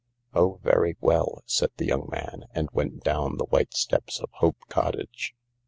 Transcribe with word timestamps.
"very 0.63 0.97
well," 0.99 1.43
said 1.45 1.69
the 1.77 1.85
young 1.85 2.09
man, 2.11 2.45
and 2.55 2.69
went 2.73 3.03
down 3.03 3.37
the 3.37 3.45
white 3.45 3.75
steps 3.75 4.19
of 4.19 4.31
Hope 4.31 4.57
Cottage. 4.67 5.35